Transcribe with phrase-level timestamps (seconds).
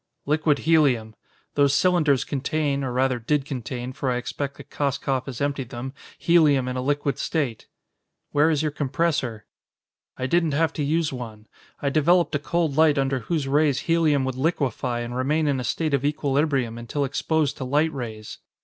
[0.25, 1.13] "Liquid helium.
[1.53, 5.93] Those cylinders contain, or rather did contain, for I expect that Koskoff has emptied them,
[6.17, 7.67] helium in a liquid state."
[8.31, 9.45] "Where is your compressor?"
[10.17, 11.45] "I didn't have to use one.
[11.83, 15.63] I developed a cold light under whose rays helium would liquefy and remain in a
[15.63, 18.39] state of equilibrium until exposed to light rays.